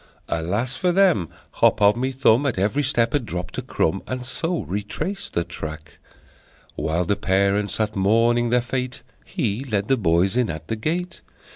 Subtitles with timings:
[0.29, 1.29] Alas for them!
[1.57, 5.43] Hop O' My Thumb At every step had dropped a crumb, And so retraced the
[5.43, 5.99] track.
[6.75, 11.21] While the parents sat mourning their fate He led the boys in at the gate!